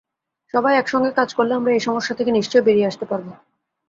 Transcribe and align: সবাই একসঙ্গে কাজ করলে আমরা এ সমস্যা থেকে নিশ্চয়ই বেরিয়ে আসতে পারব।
সবাই 0.53 0.73
একসঙ্গে 0.75 1.11
কাজ 1.11 1.29
করলে 1.33 1.53
আমরা 1.55 1.71
এ 1.73 1.79
সমস্যা 1.79 2.13
থেকে 2.15 2.31
নিশ্চয়ই 2.31 2.65
বেরিয়ে 2.65 2.89
আসতে 2.89 3.05
পারব। 3.05 3.27